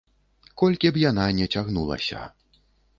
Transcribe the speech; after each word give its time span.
Колькі 0.61 0.91
б 0.97 1.03
яна 1.03 1.27
не 1.43 1.47
цягнулася. 1.55 2.27